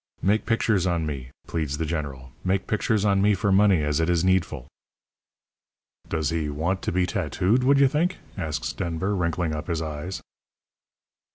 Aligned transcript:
"'Make 0.19 0.47
pictures 0.47 0.87
on 0.87 1.05
me,' 1.05 1.29
pleads 1.45 1.77
the 1.77 1.85
General 1.85 2.31
'make 2.43 2.65
pictures 2.65 3.05
on 3.05 3.21
me 3.21 3.35
for 3.35 3.51
money 3.51 3.83
as 3.83 3.99
it 3.99 4.09
is 4.09 4.23
needful.' 4.23 4.65
"'Does 6.09 6.31
he 6.31 6.49
want 6.49 6.81
to 6.81 6.91
be 6.91 7.05
tattooed, 7.05 7.63
would 7.63 7.79
you 7.79 7.87
think?' 7.87 8.17
asks 8.35 8.73
Denver, 8.73 9.15
wrinkling 9.15 9.53
up 9.53 9.67
his 9.67 9.79
eyes. 9.79 10.23